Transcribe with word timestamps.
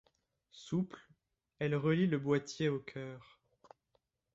Souples, 0.49 1.11
elles 1.59 1.75
relient 1.75 2.07
le 2.07 2.17
boîtier 2.17 2.69
au 2.69 2.79
cœur. 2.79 3.39